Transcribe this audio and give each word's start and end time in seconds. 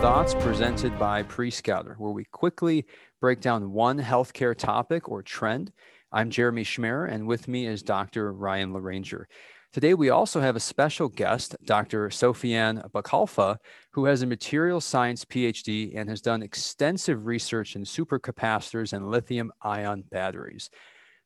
Thoughts 0.00 0.32
presented 0.32 0.96
by 0.96 1.24
Prescouter, 1.24 1.96
where 1.98 2.12
we 2.12 2.24
quickly 2.26 2.86
break 3.20 3.40
down 3.40 3.72
one 3.72 3.98
healthcare 3.98 4.56
topic 4.56 5.08
or 5.08 5.24
trend. 5.24 5.72
I'm 6.12 6.30
Jeremy 6.30 6.62
Schmer, 6.62 7.12
and 7.12 7.26
with 7.26 7.48
me 7.48 7.66
is 7.66 7.82
Dr. 7.82 8.32
Ryan 8.32 8.72
LaRanger. 8.72 9.24
Today, 9.72 9.94
we 9.94 10.10
also 10.10 10.40
have 10.40 10.54
a 10.54 10.60
special 10.60 11.08
guest, 11.08 11.56
Dr. 11.64 12.10
Sofiane 12.10 12.88
Boukhalfa, 12.92 13.56
who 13.90 14.04
has 14.04 14.22
a 14.22 14.26
material 14.26 14.80
science 14.80 15.24
PhD 15.24 15.98
and 15.98 16.08
has 16.08 16.20
done 16.20 16.44
extensive 16.44 17.26
research 17.26 17.74
in 17.74 17.82
supercapacitors 17.82 18.92
and 18.92 19.10
lithium 19.10 19.50
ion 19.62 20.04
batteries. 20.08 20.70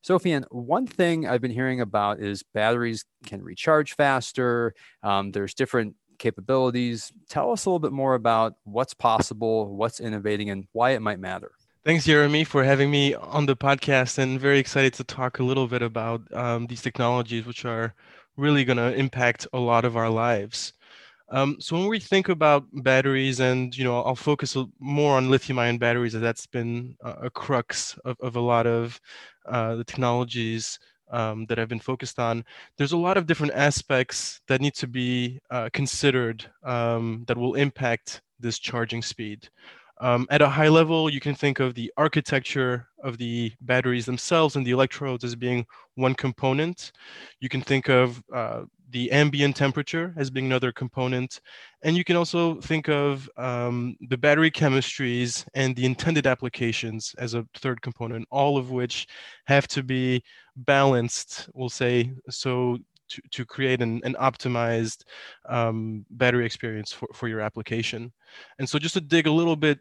Sofiane, 0.03 0.45
one 0.51 0.87
thing 0.87 1.29
I've 1.29 1.43
been 1.43 1.53
hearing 1.53 1.81
about 1.81 2.21
is 2.21 2.43
batteries 2.55 3.05
can 3.27 3.43
recharge 3.43 3.95
faster. 3.95 4.75
Um, 5.03 5.31
there's 5.31 5.55
different 5.55 5.95
capabilities. 6.23 7.13
Tell 7.29 7.53
us 7.53 7.67
a 7.67 7.69
little 7.69 7.79
bit 7.79 7.93
more 7.93 8.15
about 8.15 8.55
what's 8.65 8.95
possible, 8.95 9.77
what's 9.77 10.01
innovating, 10.01 10.49
and 10.49 10.67
why 10.73 10.91
it 10.91 11.03
might 11.03 11.21
matter. 11.21 11.53
Thanks, 11.85 12.05
Jeremy, 12.05 12.45
for 12.45 12.63
having 12.65 12.91
me 12.91 13.15
on 13.15 13.47
the 13.47 13.57
podcast, 13.57 14.19
and 14.19 14.41
very 14.41 14.59
excited 14.59 14.95
to 14.95 15.05
talk 15.05 15.41
a 15.41 15.45
little 15.45 15.67
bit 15.67 15.83
about 15.83 16.23
um, 16.33 16.67
these 16.69 16.81
technologies, 16.81 17.45
which 17.45 17.65
are 17.65 17.93
really 18.37 18.65
going 18.65 18.79
to 18.79 18.95
impact 18.95 19.47
a 19.53 19.59
lot 19.59 19.85
of 19.85 19.97
our 19.97 20.09
lives. 20.09 20.73
Um, 21.29 21.57
so 21.59 21.77
when 21.77 21.89
we 21.89 21.99
think 21.99 22.29
about 22.29 22.65
batteries, 22.73 23.41
and 23.41 23.77
you 23.77 23.85
know, 23.85 24.01
I'll 24.03 24.15
focus 24.15 24.57
more 24.79 25.17
on 25.17 25.31
lithium-ion 25.31 25.79
batteries, 25.79 26.15
as 26.15 26.21
that's 26.21 26.47
been 26.47 26.97
a 27.03 27.31
crux 27.31 27.99
of, 28.05 28.17
of 28.21 28.37
a 28.37 28.41
lot 28.41 28.67
of 28.67 29.01
uh, 29.47 29.75
the 29.75 29.85
technologies 29.85 30.79
um, 31.13 31.47
that 31.47 31.59
I've 31.59 31.69
been 31.69 31.79
focused 31.79 32.19
on. 32.19 32.45
There's 32.77 32.93
a 32.93 32.97
lot 32.97 33.17
of 33.17 33.27
different 33.27 33.53
aspects 33.55 34.41
that 34.49 34.61
need 34.61 34.75
to 34.75 34.87
be 34.87 35.39
uh, 35.51 35.69
considered 35.73 36.45
um, 36.65 37.25
that 37.29 37.39
will 37.39 37.55
impact 37.55 38.23
this 38.41 38.59
charging 38.59 39.03
speed. 39.03 39.49
Um, 40.01 40.27
at 40.31 40.43
a 40.43 40.49
high 40.49 40.69
level, 40.69 41.09
you 41.09 41.21
can 41.21 41.35
think 41.37 41.61
of 41.61 41.75
the 41.75 41.93
architecture 41.97 42.89
of 43.05 43.19
the 43.19 43.53
batteries 43.61 44.05
themselves 44.05 44.57
and 44.57 44.67
the 44.67 44.73
electrodes 44.73 45.23
as 45.23 45.37
being 45.37 45.65
one 45.95 46.15
component. 46.15 46.91
You 47.39 47.49
can 47.49 47.61
think 47.61 47.89
of 47.89 48.21
uh, 48.35 48.63
the 48.93 49.11
ambient 49.11 49.57
temperature 49.57 50.15
as 50.17 50.31
being 50.31 50.47
another 50.47 50.71
component. 50.71 51.41
And 51.83 51.97
you 51.97 52.05
can 52.05 52.17
also 52.17 52.61
think 52.61 52.89
of 52.89 53.29
um, 53.37 53.97
the 54.09 54.19
battery 54.19 54.51
chemistries 54.51 55.45
and 55.55 55.75
the 55.75 55.87
intended 55.87 56.27
applications 56.27 57.15
as 57.19 57.35
a 57.35 57.47
third 57.55 57.81
component, 57.83 58.29
all 58.31 58.57
of 58.57 58.71
which 58.71 59.09
have 59.47 59.67
to 59.69 59.83
be 59.83 60.23
balanced, 60.57 61.49
we'll 61.55 61.69
say, 61.69 62.13
so 62.29 62.79
to, 63.09 63.23
to 63.31 63.45
create 63.45 63.83
an, 63.83 64.01
an 64.05 64.15
optimized 64.21 65.05
um, 65.49 66.05
battery 66.11 66.47
experience 66.47 66.93
for, 66.93 67.09
for 67.15 67.29
your 67.29 67.41
application. 67.41 68.13
And 68.59 68.69
so 68.69 68.79
just 68.79 68.95
to 68.95 69.01
dig 69.01 69.27
a 69.27 69.33
little 69.33 69.57
bit 69.57 69.81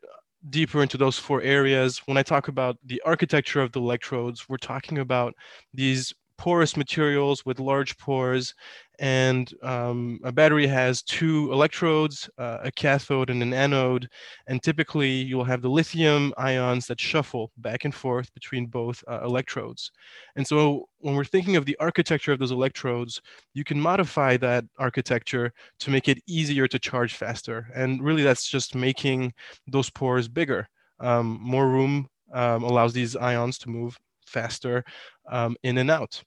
deeper 0.49 0.81
into 0.81 0.97
those 0.97 1.19
four 1.19 1.41
areas, 1.41 1.99
when 2.05 2.17
I 2.17 2.23
talk 2.23 2.47
about 2.47 2.77
the 2.85 3.01
architecture 3.05 3.61
of 3.61 3.71
the 3.71 3.79
electrodes, 3.79 4.49
we're 4.49 4.57
talking 4.57 4.99
about 4.99 5.35
these 5.73 6.13
porous 6.41 6.75
materials 6.75 7.45
with 7.45 7.59
large 7.59 7.95
pores 7.99 8.55
and 8.97 9.53
um, 9.61 10.19
a 10.23 10.31
battery 10.31 10.65
has 10.65 11.03
two 11.03 11.51
electrodes, 11.51 12.27
uh, 12.39 12.57
a 12.63 12.71
cathode 12.71 13.29
and 13.29 13.43
an 13.43 13.53
anode, 13.53 14.09
and 14.47 14.63
typically 14.63 15.11
you'll 15.11 15.43
have 15.43 15.61
the 15.61 15.69
lithium 15.69 16.33
ions 16.37 16.87
that 16.87 16.99
shuffle 16.99 17.51
back 17.57 17.85
and 17.85 17.93
forth 17.93 18.33
between 18.33 18.65
both 18.65 19.03
uh, 19.07 19.21
electrodes. 19.23 19.91
And 20.35 20.47
so 20.47 20.87
when 20.97 21.15
we're 21.15 21.25
thinking 21.25 21.57
of 21.57 21.65
the 21.65 21.77
architecture 21.79 22.31
of 22.31 22.39
those 22.39 22.51
electrodes, 22.51 23.21
you 23.53 23.63
can 23.63 23.79
modify 23.79 24.35
that 24.37 24.65
architecture 24.79 25.53
to 25.81 25.91
make 25.91 26.07
it 26.07 26.23
easier 26.25 26.67
to 26.69 26.79
charge 26.79 27.13
faster. 27.13 27.67
And 27.75 28.01
really 28.01 28.23
that's 28.23 28.47
just 28.47 28.73
making 28.73 29.31
those 29.67 29.91
pores 29.91 30.27
bigger. 30.27 30.67
Um, 30.99 31.37
more 31.39 31.69
room 31.69 32.07
um, 32.33 32.63
allows 32.63 32.93
these 32.93 33.15
ions 33.15 33.59
to 33.59 33.69
move 33.69 33.95
faster 34.25 34.83
um, 35.29 35.55
in 35.61 35.77
and 35.77 35.91
out. 35.91 36.23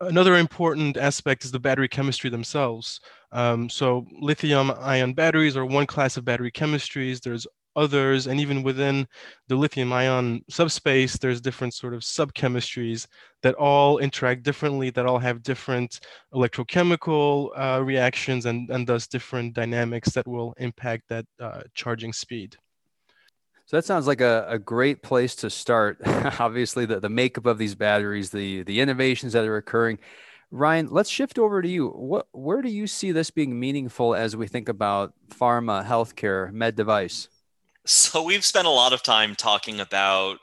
Another 0.00 0.36
important 0.36 0.96
aspect 0.96 1.44
is 1.44 1.50
the 1.50 1.58
battery 1.60 1.88
chemistry 1.88 2.30
themselves. 2.30 3.00
Um, 3.32 3.68
so 3.68 4.06
lithium 4.20 4.70
ion 4.78 5.14
batteries 5.14 5.56
are 5.56 5.64
one 5.66 5.86
class 5.86 6.16
of 6.16 6.24
battery 6.24 6.52
chemistries. 6.52 7.20
There's 7.20 7.46
others, 7.76 8.26
and 8.26 8.40
even 8.40 8.62
within 8.62 9.06
the 9.48 9.56
lithium 9.56 9.92
ion 9.92 10.42
subspace, 10.48 11.18
there's 11.18 11.40
different 11.40 11.74
sort 11.74 11.94
of 11.94 12.02
subchemistries 12.02 13.06
that 13.42 13.54
all 13.54 13.98
interact 13.98 14.42
differently, 14.42 14.90
that 14.90 15.06
all 15.06 15.18
have 15.18 15.42
different 15.42 16.00
electrochemical 16.32 17.50
uh, 17.56 17.82
reactions 17.82 18.46
and, 18.46 18.70
and 18.70 18.86
thus 18.86 19.06
different 19.06 19.54
dynamics 19.54 20.10
that 20.12 20.26
will 20.26 20.54
impact 20.58 21.04
that 21.08 21.26
uh, 21.40 21.62
charging 21.74 22.12
speed. 22.12 22.56
So 23.66 23.76
that 23.76 23.84
sounds 23.84 24.06
like 24.06 24.20
a, 24.20 24.46
a 24.48 24.58
great 24.58 25.02
place 25.02 25.34
to 25.36 25.50
start. 25.50 25.98
Obviously, 26.06 26.84
the, 26.86 27.00
the 27.00 27.08
makeup 27.08 27.46
of 27.46 27.58
these 27.58 27.74
batteries, 27.74 28.30
the 28.30 28.62
the 28.62 28.80
innovations 28.80 29.32
that 29.32 29.44
are 29.44 29.56
occurring. 29.56 29.98
Ryan, 30.50 30.88
let's 30.90 31.10
shift 31.10 31.38
over 31.38 31.62
to 31.62 31.68
you. 31.68 31.88
What 31.88 32.28
where 32.32 32.62
do 32.62 32.68
you 32.68 32.86
see 32.86 33.10
this 33.10 33.30
being 33.30 33.58
meaningful 33.58 34.14
as 34.14 34.36
we 34.36 34.46
think 34.46 34.68
about 34.68 35.14
pharma, 35.30 35.84
healthcare, 35.84 36.52
med 36.52 36.76
device? 36.76 37.28
So 37.86 38.22
we've 38.22 38.44
spent 38.44 38.66
a 38.66 38.70
lot 38.70 38.92
of 38.92 39.02
time 39.02 39.34
talking 39.34 39.80
about 39.80 40.38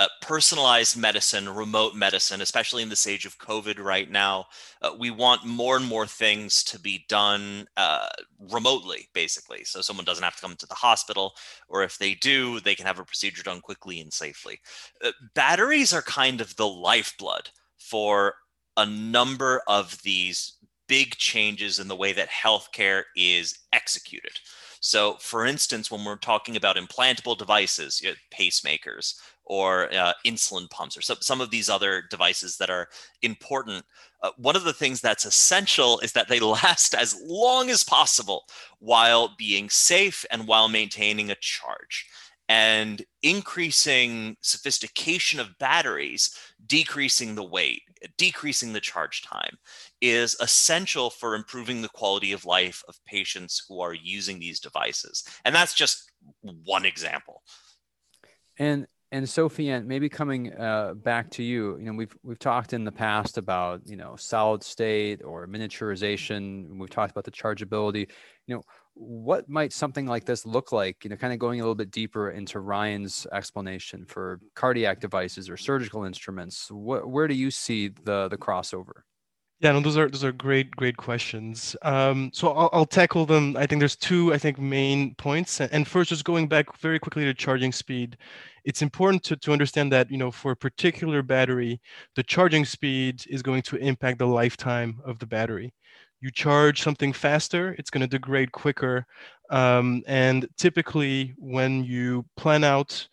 uh, 0.00 0.08
personalized 0.22 0.96
medicine, 0.96 1.46
remote 1.46 1.94
medicine, 1.94 2.40
especially 2.40 2.82
in 2.82 2.88
this 2.88 3.06
age 3.06 3.26
of 3.26 3.38
COVID 3.38 3.78
right 3.78 4.10
now. 4.10 4.46
Uh, 4.80 4.92
we 4.98 5.10
want 5.10 5.44
more 5.44 5.76
and 5.76 5.84
more 5.86 6.06
things 6.06 6.64
to 6.64 6.80
be 6.80 7.04
done 7.10 7.66
uh, 7.76 8.08
remotely, 8.50 9.08
basically. 9.12 9.62
So 9.62 9.82
someone 9.82 10.06
doesn't 10.06 10.24
have 10.24 10.36
to 10.36 10.40
come 10.40 10.56
to 10.56 10.66
the 10.66 10.74
hospital, 10.74 11.34
or 11.68 11.82
if 11.82 11.98
they 11.98 12.14
do, 12.14 12.60
they 12.60 12.74
can 12.74 12.86
have 12.86 12.98
a 12.98 13.04
procedure 13.04 13.42
done 13.42 13.60
quickly 13.60 14.00
and 14.00 14.10
safely. 14.10 14.58
Uh, 15.04 15.12
batteries 15.34 15.92
are 15.92 16.02
kind 16.02 16.40
of 16.40 16.56
the 16.56 16.66
lifeblood 16.66 17.50
for 17.76 18.36
a 18.78 18.86
number 18.86 19.60
of 19.68 20.00
these 20.00 20.54
big 20.88 21.14
changes 21.16 21.78
in 21.78 21.88
the 21.88 21.96
way 21.96 22.14
that 22.14 22.30
healthcare 22.30 23.02
is 23.16 23.58
executed. 23.74 24.32
So, 24.80 25.16
for 25.20 25.44
instance, 25.44 25.90
when 25.90 26.04
we're 26.04 26.16
talking 26.16 26.56
about 26.56 26.76
implantable 26.76 27.36
devices, 27.36 28.00
you 28.00 28.08
know, 28.08 28.14
pacemakers, 28.34 29.14
or 29.50 29.92
uh, 29.92 30.12
insulin 30.24 30.70
pumps 30.70 30.96
or 30.96 31.00
some, 31.00 31.16
some 31.20 31.40
of 31.40 31.50
these 31.50 31.68
other 31.68 32.04
devices 32.08 32.56
that 32.56 32.70
are 32.70 32.86
important. 33.22 33.84
Uh, 34.22 34.30
one 34.36 34.54
of 34.54 34.62
the 34.62 34.72
things 34.72 35.00
that's 35.00 35.24
essential 35.24 35.98
is 36.00 36.12
that 36.12 36.28
they 36.28 36.38
last 36.62 36.94
as 36.94 37.20
long 37.26 37.68
as 37.68 37.82
possible 37.82 38.44
while 38.78 39.34
being 39.36 39.68
safe 39.68 40.24
and 40.30 40.46
while 40.46 40.68
maintaining 40.68 41.32
a 41.32 41.36
charge. 41.40 42.06
And 42.48 43.04
increasing 43.24 44.36
sophistication 44.40 45.40
of 45.40 45.58
batteries, 45.58 46.32
decreasing 46.66 47.34
the 47.34 47.44
weight, 47.44 47.82
decreasing 48.18 48.72
the 48.72 48.80
charge 48.80 49.22
time 49.22 49.58
is 50.00 50.36
essential 50.40 51.10
for 51.10 51.34
improving 51.34 51.82
the 51.82 51.88
quality 51.88 52.30
of 52.30 52.44
life 52.44 52.84
of 52.86 53.04
patients 53.04 53.64
who 53.68 53.80
are 53.80 53.94
using 53.94 54.38
these 54.38 54.60
devices. 54.60 55.24
And 55.44 55.52
that's 55.52 55.74
just 55.74 56.12
one 56.42 56.86
example. 56.86 57.42
And 58.56 58.86
and 59.12 59.24
Sofiane, 59.24 59.86
maybe 59.86 60.08
coming 60.08 60.52
uh, 60.54 60.94
back 60.94 61.30
to 61.30 61.42
you, 61.42 61.76
you 61.78 61.84
know, 61.84 61.92
we've 61.92 62.16
we've 62.22 62.38
talked 62.38 62.72
in 62.72 62.84
the 62.84 62.92
past 62.92 63.38
about 63.38 63.80
you 63.84 63.96
know 63.96 64.14
solid 64.16 64.62
state 64.62 65.22
or 65.24 65.48
miniaturization. 65.48 66.78
We've 66.78 66.90
talked 66.90 67.10
about 67.10 67.24
the 67.24 67.32
chargeability. 67.32 68.08
You 68.46 68.56
know, 68.56 68.62
what 68.94 69.48
might 69.48 69.72
something 69.72 70.06
like 70.06 70.24
this 70.26 70.46
look 70.46 70.70
like? 70.70 71.02
You 71.02 71.10
know, 71.10 71.16
kind 71.16 71.32
of 71.32 71.40
going 71.40 71.60
a 71.60 71.64
little 71.64 71.74
bit 71.74 71.90
deeper 71.90 72.30
into 72.30 72.60
Ryan's 72.60 73.26
explanation 73.32 74.06
for 74.06 74.38
cardiac 74.54 75.00
devices 75.00 75.50
or 75.50 75.56
surgical 75.56 76.04
instruments. 76.04 76.68
Where 76.70 77.26
do 77.26 77.34
you 77.34 77.50
see 77.50 77.88
the 77.88 78.28
the 78.28 78.38
crossover? 78.38 79.02
Yeah, 79.60 79.72
no, 79.72 79.80
those 79.80 79.98
are 79.98 80.08
those 80.08 80.24
are 80.24 80.32
great 80.32 80.70
great 80.74 80.96
questions. 80.96 81.76
Um, 81.82 82.30
so 82.32 82.48
I'll, 82.52 82.70
I'll 82.72 82.86
tackle 82.86 83.26
them. 83.26 83.56
I 83.58 83.66
think 83.66 83.80
there's 83.80 83.96
two 83.96 84.32
I 84.32 84.38
think 84.38 84.58
main 84.58 85.14
points. 85.16 85.60
And 85.60 85.86
first, 85.86 86.08
just 86.08 86.24
going 86.24 86.48
back 86.48 86.74
very 86.78 86.98
quickly 86.98 87.24
to 87.26 87.34
charging 87.34 87.70
speed, 87.72 88.16
it's 88.64 88.80
important 88.80 89.22
to, 89.24 89.36
to 89.36 89.52
understand 89.52 89.92
that 89.92 90.10
you 90.10 90.16
know 90.16 90.30
for 90.30 90.52
a 90.52 90.56
particular 90.56 91.22
battery, 91.22 91.78
the 92.16 92.22
charging 92.22 92.64
speed 92.64 93.22
is 93.28 93.42
going 93.42 93.60
to 93.62 93.76
impact 93.76 94.18
the 94.18 94.26
lifetime 94.26 94.98
of 95.04 95.18
the 95.18 95.26
battery. 95.26 95.74
You 96.22 96.30
charge 96.30 96.82
something 96.82 97.12
faster, 97.12 97.74
it's 97.78 97.90
going 97.90 98.02
to 98.02 98.06
degrade 98.06 98.52
quicker. 98.52 99.04
Um, 99.50 100.02
and 100.06 100.46
typically, 100.56 101.34
when 101.36 101.84
you 101.84 102.24
plan 102.36 102.64
out 102.64 103.06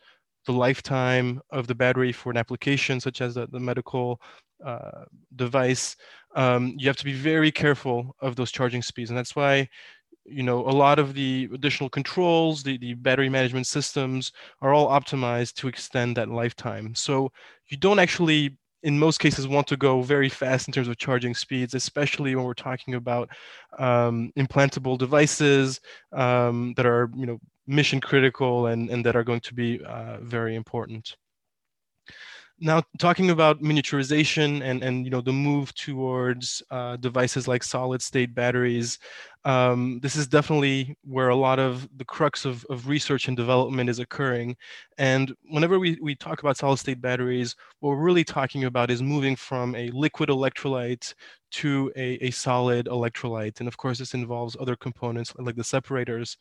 the 0.45 0.53
lifetime 0.53 1.41
of 1.51 1.67
the 1.67 1.75
battery 1.75 2.11
for 2.11 2.31
an 2.31 2.38
application 2.38 3.00
such 3.00 3.21
as 3.21 3.35
the, 3.35 3.47
the 3.47 3.59
medical 3.59 4.21
uh, 4.65 5.03
device, 5.35 5.95
um, 6.38 6.75
you 6.78 6.88
have 6.88 6.98
to 6.98 7.04
be 7.06 7.13
very 7.13 7.51
careful 7.51 8.16
of 8.22 8.36
those 8.36 8.51
charging 8.51 8.84
speeds. 8.84 9.10
And 9.10 9.18
that's 9.18 9.36
why, 9.36 9.68
you 10.24 10.44
know, 10.44 10.60
a 10.60 10.69
lot 10.69 11.00
of 11.00 11.16
the 11.16 11.50
additional 11.51 11.89
controls, 11.89 12.62
the, 12.62 12.78
the 12.78 12.94
battery 12.94 13.28
management 13.28 13.66
systems 13.66 14.31
are 14.62 14.72
all 14.72 14.88
optimized 14.88 15.56
to 15.56 15.68
extend 15.68 16.16
that 16.16 16.30
lifetime. 16.30 16.94
So 16.94 17.31
you 17.69 17.78
don't 17.78 18.00
actually 18.00 18.56
in 18.84 19.00
most 19.00 19.19
cases 19.19 19.48
want 19.48 19.66
to 19.68 19.75
go 19.75 20.04
very 20.04 20.30
fast 20.30 20.68
in 20.68 20.72
terms 20.72 20.88
of 20.88 20.98
charging 20.98 21.34
speeds, 21.34 21.74
especially 21.74 22.36
when 22.36 22.45
we're 22.45 22.54
talking 22.54 22.94
about 22.94 23.28
um, 23.80 24.31
implantable 24.38 24.98
devices 24.98 25.81
um, 26.13 26.74
that 26.78 26.86
are 26.86 27.10
you 27.16 27.25
know 27.25 27.39
mission 27.66 28.00
critical 28.00 28.68
and, 28.68 28.92
and 28.92 29.04
that 29.04 29.16
are 29.16 29.24
going 29.24 29.42
to 29.42 29.54
be 29.56 29.84
uh, 29.84 30.19
very 30.22 30.56
important. 30.56 31.18
Now, 32.59 32.81
talking 32.98 33.30
about 33.30 33.62
miniaturization 33.62 34.63
and, 34.63 34.81
and 34.83 35.06
you 35.06 35.12
know 35.12 35.21
the 35.21 35.31
move 35.31 35.75
towards 35.75 36.63
uh, 36.71 36.95
devices 36.98 37.48
like 37.48 37.62
solid 37.63 38.01
state 38.01 38.33
batteries, 38.33 38.98
um, 39.45 40.00
this 40.01 40.15
is 40.15 40.27
definitely 40.27 40.98
where 41.04 41.30
a 41.30 41.36
lot 41.36 41.59
of 41.59 41.88
the 41.98 42.06
crux 42.06 42.45
of, 42.45 42.65
of 42.71 42.88
research 42.88 43.27
and 43.27 43.38
development 43.38 43.92
is 43.92 44.00
occurring. 44.00 44.56
And 44.98 45.36
whenever 45.51 45.77
we, 45.77 46.00
we 46.01 46.15
talk 46.15 46.39
about 46.39 46.57
solid 46.57 46.77
state 46.77 47.00
batteries, 47.00 47.56
what 47.80 47.92
we're 47.92 48.04
really 48.04 48.24
talking 48.24 48.63
about 48.63 48.89
is 48.89 49.03
moving 49.03 49.36
from 49.36 49.75
a 49.75 49.92
liquid 49.92 50.30
electrolyte 50.30 51.13
to 51.51 51.92
a, 51.95 52.25
a 52.25 52.31
solid 52.31 52.88
electrolyte. 52.88 53.60
And 53.60 53.68
of 53.68 53.77
course, 53.77 54.00
this 54.00 54.15
involves 54.15 54.57
other 54.60 54.75
components 54.75 55.31
like 55.38 55.56
the 55.56 55.63
separators. 55.63 56.38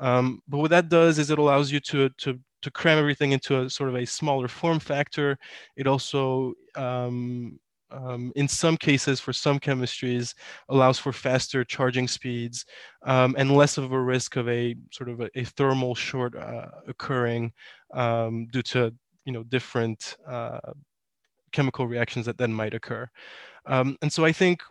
Um, 0.00 0.40
but 0.48 0.58
what 0.58 0.70
that 0.70 0.88
does 0.88 1.20
is 1.20 1.30
it 1.30 1.38
allows 1.38 1.70
you 1.70 1.78
to, 1.80 2.08
to 2.18 2.40
to 2.62 2.70
cram 2.70 2.98
everything 2.98 3.32
into 3.32 3.60
a 3.60 3.70
sort 3.70 3.88
of 3.90 3.96
a 3.96 4.06
smaller 4.06 4.48
form 4.48 4.78
factor. 4.78 5.38
It 5.76 5.86
also, 5.86 6.54
um, 6.76 7.58
um, 7.90 8.32
in 8.36 8.48
some 8.48 8.76
cases, 8.76 9.20
for 9.20 9.32
some 9.32 9.60
chemistries, 9.60 10.34
allows 10.68 10.98
for 10.98 11.12
faster 11.12 11.64
charging 11.64 12.08
speeds 12.08 12.64
um, 13.04 13.34
and 13.38 13.54
less 13.54 13.76
of 13.78 13.92
a 13.92 14.00
risk 14.00 14.36
of 14.36 14.48
a 14.48 14.74
sort 14.90 15.10
of 15.10 15.20
a, 15.20 15.28
a 15.34 15.44
thermal 15.44 15.94
short 15.94 16.34
uh, 16.36 16.68
occurring 16.88 17.52
um, 17.92 18.46
due 18.50 18.62
to 18.62 18.94
you 19.24 19.32
know 19.32 19.42
different 19.44 20.16
uh, 20.26 20.72
chemical 21.52 21.86
reactions 21.86 22.26
that 22.26 22.38
then 22.38 22.52
might 22.52 22.74
occur. 22.74 23.08
Um, 23.66 23.96
and 24.02 24.12
so 24.12 24.24
I 24.24 24.32
think 24.32 24.62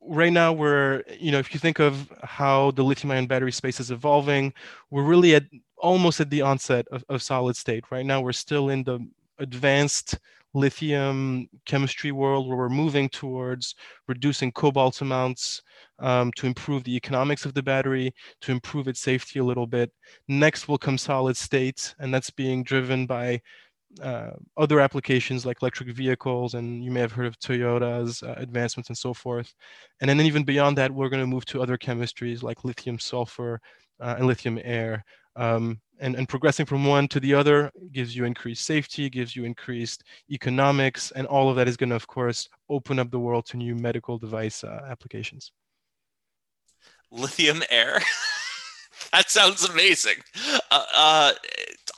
right 0.00 0.32
now 0.32 0.52
we're 0.52 1.02
you 1.18 1.30
know 1.30 1.38
if 1.38 1.54
you 1.54 1.60
think 1.60 1.78
of 1.78 2.12
how 2.22 2.70
the 2.72 2.82
lithium 2.82 3.10
ion 3.12 3.26
battery 3.26 3.52
space 3.52 3.78
is 3.78 3.90
evolving 3.90 4.52
we're 4.90 5.04
really 5.04 5.34
at 5.34 5.44
almost 5.78 6.20
at 6.20 6.30
the 6.30 6.42
onset 6.42 6.86
of, 6.90 7.04
of 7.08 7.22
solid 7.22 7.56
state. 7.56 7.84
Right 7.90 8.06
now 8.06 8.20
we're 8.20 8.32
still 8.32 8.70
in 8.70 8.84
the 8.84 9.00
advanced 9.38 10.18
lithium 10.54 11.48
chemistry 11.66 12.12
world 12.12 12.48
where 12.48 12.56
we're 12.56 12.70
moving 12.70 13.10
towards 13.10 13.74
reducing 14.08 14.50
cobalt 14.50 15.02
amounts 15.02 15.60
um, 15.98 16.32
to 16.32 16.46
improve 16.46 16.82
the 16.84 16.96
economics 16.96 17.44
of 17.44 17.52
the 17.52 17.62
battery 17.62 18.14
to 18.40 18.52
improve 18.52 18.88
its 18.88 19.00
safety 19.00 19.38
a 19.38 19.44
little 19.44 19.66
bit. 19.66 19.92
Next 20.28 20.66
will 20.66 20.78
come 20.78 20.96
solid 20.96 21.36
state 21.36 21.94
and 21.98 22.12
that's 22.12 22.30
being 22.30 22.62
driven 22.64 23.06
by 23.06 23.42
uh, 24.02 24.30
other 24.56 24.80
applications 24.80 25.46
like 25.46 25.62
electric 25.62 25.90
vehicles, 25.90 26.54
and 26.54 26.84
you 26.84 26.90
may 26.90 27.00
have 27.00 27.12
heard 27.12 27.26
of 27.26 27.38
Toyota's 27.38 28.22
uh, 28.22 28.34
advancements 28.36 28.90
and 28.90 28.98
so 28.98 29.14
forth. 29.14 29.54
And 30.00 30.08
then 30.08 30.20
even 30.20 30.44
beyond 30.44 30.76
that, 30.78 30.92
we're 30.92 31.08
going 31.08 31.22
to 31.22 31.26
move 31.26 31.46
to 31.46 31.62
other 31.62 31.78
chemistries 31.78 32.42
like 32.42 32.64
lithium 32.64 32.98
sulfur 32.98 33.60
uh, 34.00 34.16
and 34.18 34.26
lithium 34.26 34.58
air. 34.62 35.04
Um, 35.36 35.80
and, 35.98 36.14
and 36.14 36.28
progressing 36.28 36.66
from 36.66 36.84
one 36.84 37.08
to 37.08 37.20
the 37.20 37.34
other 37.34 37.70
gives 37.92 38.14
you 38.14 38.24
increased 38.24 38.66
safety, 38.66 39.08
gives 39.08 39.34
you 39.34 39.44
increased 39.44 40.04
economics, 40.30 41.10
and 41.12 41.26
all 41.26 41.48
of 41.48 41.56
that 41.56 41.68
is 41.68 41.76
going 41.76 41.90
to, 41.90 41.96
of 41.96 42.06
course, 42.06 42.48
open 42.68 42.98
up 42.98 43.10
the 43.10 43.18
world 43.18 43.46
to 43.46 43.56
new 43.56 43.74
medical 43.74 44.18
device 44.18 44.62
uh, 44.64 44.82
applications. 44.88 45.52
Lithium 47.10 47.62
air. 47.70 48.00
that 49.12 49.30
sounds 49.30 49.64
amazing. 49.64 50.16
Uh, 50.70 50.84
uh, 50.94 51.32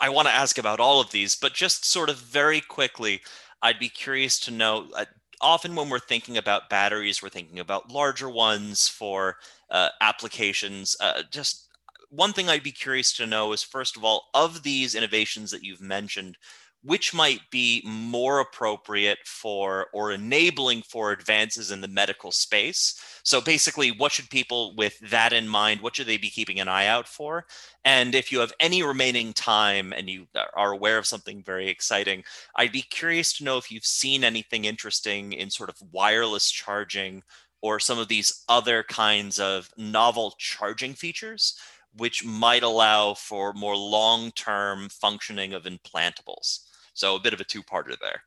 I 0.01 0.09
want 0.11 0.29
to 0.29 0.35
ask 0.35 0.59
about 0.59 0.81
all 0.81 1.01
of 1.01 1.11
these, 1.11 1.35
but 1.35 1.55
just 1.55 1.85
sort 1.85 2.11
of 2.11 2.17
very 2.19 2.61
quickly, 2.61 3.21
I'd 3.63 3.79
be 3.79 3.89
curious 3.89 4.39
to 4.41 4.51
know. 4.51 4.89
Uh, 4.95 5.05
often, 5.41 5.75
when 5.75 5.89
we're 5.89 5.99
thinking 5.99 6.37
about 6.37 6.71
batteries, 6.71 7.23
we're 7.23 7.29
thinking 7.29 7.59
about 7.59 7.91
larger 7.91 8.29
ones 8.29 8.89
for 8.89 9.37
uh, 9.71 9.89
applications. 10.01 10.97
Uh, 11.01 11.23
just 11.31 11.68
one 12.11 12.33
thing 12.33 12.49
I'd 12.49 12.63
be 12.63 12.73
curious 12.73 13.13
to 13.15 13.27
know 13.27 13.53
is 13.53 13.63
first 13.63 13.97
of 13.97 14.05
all, 14.05 14.29
of 14.35 14.63
these 14.63 14.95
innovations 14.95 15.51
that 15.51 15.63
you've 15.63 15.81
mentioned, 15.81 16.37
which 16.83 17.13
might 17.13 17.41
be 17.51 17.83
more 17.85 18.39
appropriate 18.39 19.19
for 19.25 19.89
or 19.93 20.13
enabling 20.13 20.83
for 20.83 21.11
advances 21.11 21.71
in 21.73 21.81
the 21.81 21.89
medical 21.89 22.31
space. 22.31 22.95
So 23.25 23.41
basically, 23.41 23.91
what 23.91 24.13
should 24.13 24.31
people 24.31 24.77
with 24.77 24.99
that 25.11 25.33
in 25.33 25.49
mind, 25.49 25.81
what 25.81 25.97
should 25.97 26.07
they 26.07 26.19
be 26.19 26.31
keeping 26.31 26.61
an 26.61 26.69
eye 26.69 26.87
out 26.87 27.09
for? 27.09 27.47
And 27.85 28.15
if 28.15 28.31
you 28.31 28.39
have 28.39 28.53
any 28.61 28.83
remaining 28.83 29.33
time 29.33 29.93
and 29.93 30.09
you 30.09 30.29
are 30.57 30.73
aware 30.73 30.99
of 30.99 31.07
something 31.07 31.43
very 31.43 31.69
exciting, 31.69 32.23
I'd 32.57 32.73
be 32.73 32.83
curious 32.83 33.37
to 33.39 33.45
know 33.45 33.59
if 33.59 33.73
you've 33.73 33.85
seen 33.85 34.23
anything 34.23 34.65
interesting 34.65 35.33
in 35.33 35.51
sort 35.51 35.71
of 35.71 35.83
wireless 35.93 36.49
charging 36.51 37.25
or 37.61 37.81
some 37.81 37.99
of 37.99 38.07
these 38.07 38.45
other 38.49 38.85
kinds 38.85 39.41
of 39.41 39.69
novel 39.77 40.35
charging 40.39 40.95
features 40.95 41.59
which 41.97 42.25
might 42.25 42.63
allow 42.63 43.15
for 43.15 43.53
more 43.53 43.77
long-term 43.77 44.89
functioning 44.91 45.55
of 45.55 45.65
implantables. 45.65 46.61
So 46.95 47.17
a 47.17 47.21
bit 47.21 47.33
of 47.33 47.41
a 47.41 47.45
two-parter 47.45 47.97
there. 48.01 48.23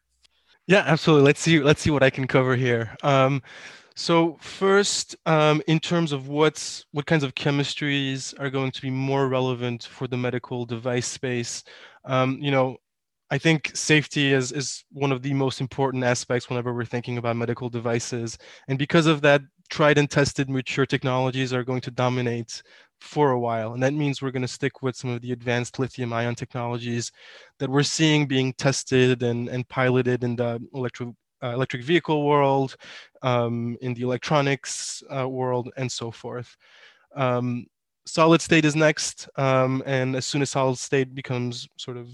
Yeah, 0.68 0.84
absolutely. 0.86 1.26
Let's 1.26 1.42
see. 1.42 1.60
Let's 1.60 1.82
see 1.82 1.90
what 1.90 2.04
I 2.04 2.10
can 2.10 2.28
cover 2.28 2.56
here. 2.56 2.96
Um, 3.04 3.42
so 3.96 4.38
first, 4.40 5.16
um, 5.26 5.62
in 5.68 5.80
terms 5.80 6.12
of 6.12 6.28
what's 6.28 6.86
what 6.92 7.06
kinds 7.06 7.24
of 7.24 7.36
chemistries 7.36 8.34
are 8.40 8.50
going 8.50 8.72
to 8.72 8.82
be 8.82 8.90
more 8.90 9.28
relevant 9.28 9.84
for 9.84 10.08
the 10.08 10.18
medical 10.18 10.66
device 10.66 11.08
space, 11.08 11.64
um, 12.06 12.38
you 12.42 12.52
know, 12.52 12.78
I 13.30 13.38
think 13.38 13.72
safety 13.76 14.34
is 14.34 14.52
is 14.52 14.86
one 14.92 15.12
of 15.12 15.22
the 15.22 15.34
most 15.34 15.62
important 15.62 16.04
aspects 16.04 16.50
whenever 16.50 16.74
we're 16.74 16.86
thinking 16.86 17.18
about 17.18 17.36
medical 17.36 17.70
devices, 17.70 18.38
and 18.68 18.78
because 18.78 19.08
of 19.08 19.22
that, 19.22 19.42
tried 19.70 19.98
and 19.98 20.10
tested 20.10 20.50
mature 20.50 20.86
technologies 20.86 21.54
are 21.54 21.64
going 21.64 21.82
to 21.82 21.92
dominate 21.92 22.62
for 23.02 23.32
a 23.32 23.40
while. 23.40 23.74
And 23.74 23.84
that 23.84 23.94
means 23.94 24.22
we're 24.22 24.32
going 24.32 24.42
to 24.44 24.48
stick 24.48 24.82
with 24.82 24.96
some 24.96 25.10
of 25.10 25.22
the 25.22 25.32
advanced 25.32 25.80
lithium 25.80 26.14
ion 26.14 26.36
technologies 26.36 27.12
that 27.58 27.70
we're 27.70 27.84
seeing 27.84 28.28
being 28.28 28.54
tested 28.54 29.24
and, 29.24 29.50
and 29.50 29.68
piloted 29.68 30.24
in 30.24 30.36
the 30.36 30.60
electric, 30.74 31.10
uh, 31.44 31.50
electric 31.50 31.84
vehicle 31.84 32.26
world, 32.26 32.78
um, 33.24 33.76
in 33.82 33.94
the 33.94 34.04
electronics 34.04 35.04
uh, 35.16 35.28
world, 35.28 35.72
and 35.78 35.92
so 35.92 36.12
forth. 36.12 36.56
Um, 37.16 37.66
solid 38.06 38.42
state 38.42 38.66
is 38.66 38.76
next. 38.76 39.28
Um, 39.36 39.82
and 39.86 40.16
as 40.16 40.26
soon 40.26 40.42
as 40.42 40.52
solid 40.52 40.78
state 40.78 41.14
becomes 41.16 41.68
sort 41.78 41.98
of 41.98 42.08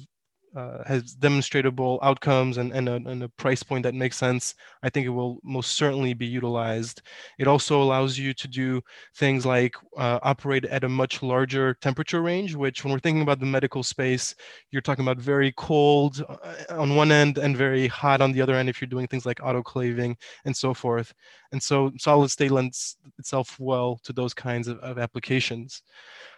uh, 0.55 0.83
has 0.85 1.13
demonstrable 1.13 1.99
outcomes 2.01 2.57
and, 2.57 2.71
and 2.71 2.89
a, 2.89 2.95
and, 2.95 3.23
a, 3.23 3.29
price 3.29 3.61
point 3.61 3.83
that 3.83 3.93
makes 3.93 4.17
sense, 4.17 4.55
I 4.81 4.89
think 4.89 5.05
it 5.05 5.09
will 5.09 5.39
most 5.43 5.75
certainly 5.75 6.13
be 6.13 6.25
utilized. 6.25 7.01
It 7.37 7.47
also 7.47 7.81
allows 7.81 8.17
you 8.17 8.33
to 8.33 8.47
do 8.47 8.81
things 9.15 9.45
like 9.45 9.75
uh, 9.97 10.19
operate 10.23 10.65
at 10.65 10.83
a 10.83 10.89
much 10.89 11.21
larger 11.21 11.75
temperature 11.75 12.21
range, 12.21 12.55
which 12.55 12.83
when 12.83 12.93
we're 12.93 12.99
thinking 12.99 13.21
about 13.21 13.39
the 13.39 13.45
medical 13.45 13.83
space, 13.83 14.35
you're 14.71 14.81
talking 14.81 15.05
about 15.05 15.17
very 15.17 15.51
cold 15.57 16.23
uh, 16.27 16.55
on 16.69 16.95
one 16.95 17.11
end 17.11 17.37
and 17.37 17.55
very 17.55 17.87
hot 17.87 18.21
on 18.21 18.31
the 18.31 18.41
other 18.41 18.55
end 18.55 18.69
if 18.69 18.81
you're 18.81 18.87
doing 18.87 19.07
things 19.07 19.25
like 19.25 19.39
autoclaving 19.39 20.15
and 20.45 20.55
so 20.55 20.73
forth. 20.73 21.13
And 21.51 21.61
so 21.61 21.91
solid 21.99 22.29
state 22.29 22.51
lends 22.51 22.97
itself 23.19 23.57
well 23.59 23.99
to 24.03 24.13
those 24.13 24.33
kinds 24.33 24.67
of, 24.67 24.79
of 24.79 24.97
applications. 24.97 25.83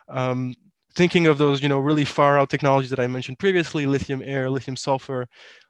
Um, 0.10 0.56
thinking 1.00 1.28
of 1.28 1.38
those, 1.38 1.64
you 1.64 1.70
know, 1.70 1.80
really 1.80 2.04
far 2.04 2.38
out 2.38 2.50
technologies 2.50 2.90
that 2.90 3.00
I 3.00 3.08
mentioned 3.08 3.40
previously, 3.40 3.86
lithium 3.86 4.22
air, 4.22 4.50
lithium 4.50 4.76
sulfur. 4.76 5.28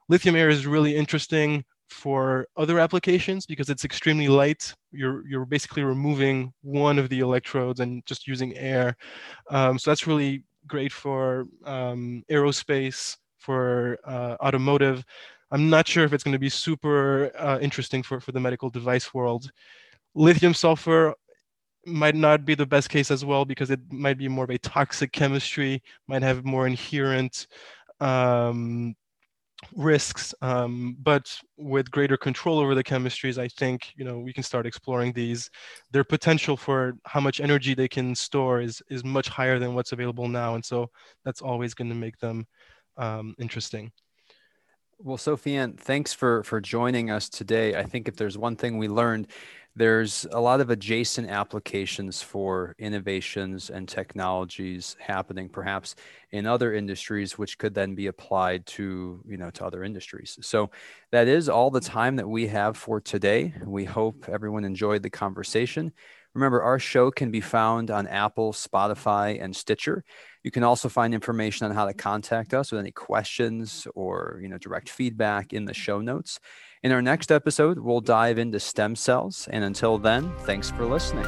Lithium 0.08 0.34
air 0.34 0.48
is 0.48 0.66
really 0.66 0.96
interesting 0.96 1.64
for 1.88 2.48
other 2.56 2.80
applications 2.80 3.46
because 3.46 3.70
it's 3.70 3.84
extremely 3.84 4.26
light. 4.26 4.74
You're 4.90 5.24
you're 5.28 5.46
basically 5.46 5.84
removing 5.84 6.52
one 6.62 6.98
of 6.98 7.08
the 7.10 7.20
electrodes 7.20 7.78
and 7.78 8.04
just 8.06 8.26
using 8.26 8.56
air. 8.56 8.96
Um, 9.50 9.78
so 9.78 9.92
that's 9.92 10.08
really 10.08 10.42
great 10.66 10.92
for 10.92 11.46
um, 11.64 12.24
aerospace, 12.28 13.16
for 13.38 13.98
uh, 14.04 14.34
automotive. 14.44 15.04
I'm 15.52 15.70
not 15.70 15.86
sure 15.86 16.04
if 16.04 16.12
it's 16.12 16.24
going 16.24 16.38
to 16.40 16.40
be 16.40 16.48
super 16.48 17.30
uh, 17.38 17.60
interesting 17.62 18.02
for, 18.02 18.18
for 18.18 18.32
the 18.32 18.40
medical 18.40 18.68
device 18.68 19.14
world. 19.14 19.48
Lithium 20.16 20.54
sulfur 20.54 21.14
might 21.90 22.14
not 22.14 22.44
be 22.44 22.54
the 22.54 22.66
best 22.66 22.88
case 22.90 23.10
as 23.10 23.24
well 23.24 23.44
because 23.44 23.70
it 23.70 23.80
might 23.90 24.18
be 24.18 24.28
more 24.28 24.44
of 24.44 24.50
a 24.50 24.58
toxic 24.58 25.12
chemistry, 25.12 25.82
might 26.08 26.22
have 26.22 26.44
more 26.44 26.66
inherent 26.66 27.46
um, 28.00 28.94
risks. 29.76 30.34
Um, 30.42 30.96
but 31.02 31.36
with 31.56 31.90
greater 31.90 32.16
control 32.16 32.58
over 32.58 32.74
the 32.74 32.84
chemistries, 32.84 33.38
I 33.38 33.48
think 33.48 33.92
you 33.96 34.04
know 34.04 34.18
we 34.18 34.32
can 34.32 34.42
start 34.42 34.66
exploring 34.66 35.12
these. 35.12 35.50
Their 35.90 36.04
potential 36.04 36.56
for 36.56 36.94
how 37.04 37.20
much 37.20 37.40
energy 37.40 37.74
they 37.74 37.88
can 37.88 38.14
store 38.14 38.60
is 38.60 38.82
is 38.90 39.04
much 39.04 39.28
higher 39.28 39.58
than 39.58 39.74
what's 39.74 39.92
available 39.92 40.28
now, 40.28 40.54
and 40.54 40.64
so 40.64 40.88
that's 41.24 41.42
always 41.42 41.74
going 41.74 41.90
to 41.90 41.96
make 41.96 42.18
them 42.18 42.46
um, 42.96 43.34
interesting. 43.38 43.92
Well, 45.02 45.16
Sofiane, 45.16 45.78
thanks 45.78 46.12
for 46.12 46.42
for 46.44 46.60
joining 46.60 47.10
us 47.10 47.28
today. 47.28 47.74
I 47.74 47.84
think 47.84 48.06
if 48.06 48.16
there's 48.16 48.36
one 48.36 48.54
thing 48.56 48.76
we 48.76 48.86
learned, 48.88 49.28
there's 49.74 50.26
a 50.32 50.40
lot 50.40 50.60
of 50.60 50.68
adjacent 50.68 51.30
applications 51.30 52.20
for 52.22 52.74
innovations 52.78 53.70
and 53.70 53.88
technologies 53.88 54.96
happening 55.00 55.48
perhaps 55.48 55.94
in 56.32 56.44
other 56.44 56.74
industries 56.74 57.38
which 57.38 57.56
could 57.56 57.72
then 57.74 57.94
be 57.94 58.08
applied 58.08 58.66
to 58.66 59.22
you 59.26 59.38
know 59.38 59.50
to 59.52 59.64
other 59.64 59.84
industries. 59.84 60.38
So 60.42 60.70
that 61.12 61.28
is 61.28 61.48
all 61.48 61.70
the 61.70 61.80
time 61.80 62.16
that 62.16 62.28
we 62.28 62.46
have 62.48 62.76
for 62.76 63.00
today. 63.00 63.54
We 63.64 63.84
hope 63.86 64.28
everyone 64.28 64.64
enjoyed 64.64 65.02
the 65.02 65.10
conversation 65.10 65.92
remember 66.34 66.62
our 66.62 66.78
show 66.78 67.10
can 67.10 67.30
be 67.30 67.40
found 67.40 67.90
on 67.90 68.06
apple 68.06 68.52
spotify 68.52 69.42
and 69.42 69.54
stitcher 69.54 70.04
you 70.42 70.50
can 70.50 70.64
also 70.64 70.88
find 70.88 71.12
information 71.12 71.66
on 71.66 71.74
how 71.74 71.84
to 71.86 71.92
contact 71.92 72.54
us 72.54 72.72
with 72.72 72.80
any 72.80 72.92
questions 72.92 73.86
or 73.94 74.40
you 74.42 74.48
know 74.48 74.58
direct 74.58 74.88
feedback 74.88 75.52
in 75.52 75.66
the 75.66 75.74
show 75.74 76.00
notes. 76.00 76.40
In 76.82 76.92
our 76.92 77.02
next 77.02 77.30
episode, 77.30 77.78
we'll 77.78 78.00
dive 78.00 78.38
into 78.38 78.58
stem 78.58 78.96
cells. 78.96 79.48
And 79.52 79.64
until 79.64 79.98
then, 79.98 80.32
thanks 80.40 80.70
for 80.70 80.86
listening. 80.86 81.26